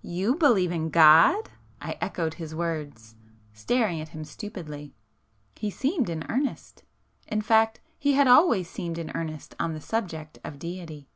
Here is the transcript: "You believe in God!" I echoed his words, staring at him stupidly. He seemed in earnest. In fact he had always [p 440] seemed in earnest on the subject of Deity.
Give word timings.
"You 0.00 0.36
believe 0.36 0.72
in 0.72 0.88
God!" 0.88 1.50
I 1.78 1.98
echoed 2.00 2.40
his 2.40 2.54
words, 2.54 3.16
staring 3.52 4.00
at 4.00 4.08
him 4.16 4.24
stupidly. 4.24 4.94
He 5.56 5.68
seemed 5.68 6.08
in 6.08 6.24
earnest. 6.30 6.84
In 7.28 7.42
fact 7.42 7.82
he 7.98 8.14
had 8.14 8.26
always 8.26 8.66
[p 8.72 8.76
440] 8.76 8.76
seemed 8.76 8.98
in 9.10 9.14
earnest 9.14 9.54
on 9.60 9.74
the 9.74 9.82
subject 9.82 10.38
of 10.42 10.58
Deity. 10.58 11.10